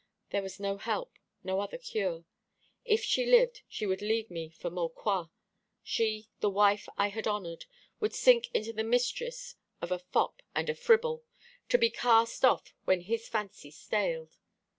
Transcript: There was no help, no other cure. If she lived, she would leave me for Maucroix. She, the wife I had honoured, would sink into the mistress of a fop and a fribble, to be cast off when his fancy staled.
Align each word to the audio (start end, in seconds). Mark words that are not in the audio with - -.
There 0.31 0.41
was 0.41 0.59
no 0.59 0.77
help, 0.77 1.13
no 1.43 1.59
other 1.59 1.77
cure. 1.77 2.25
If 2.83 3.03
she 3.03 3.23
lived, 3.23 3.61
she 3.69 3.85
would 3.85 4.01
leave 4.01 4.31
me 4.31 4.49
for 4.49 4.71
Maucroix. 4.71 5.25
She, 5.83 6.27
the 6.39 6.49
wife 6.49 6.89
I 6.97 7.09
had 7.09 7.27
honoured, 7.27 7.65
would 7.99 8.15
sink 8.15 8.49
into 8.51 8.73
the 8.73 8.83
mistress 8.83 9.57
of 9.79 9.91
a 9.91 9.99
fop 9.99 10.41
and 10.55 10.71
a 10.71 10.73
fribble, 10.73 11.23
to 11.69 11.77
be 11.77 11.91
cast 11.91 12.43
off 12.43 12.73
when 12.85 13.01
his 13.01 13.29
fancy 13.29 13.69
staled. 13.69 14.39